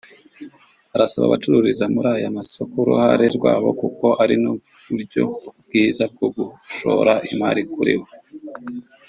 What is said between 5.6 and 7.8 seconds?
bwiza bwo gushora imari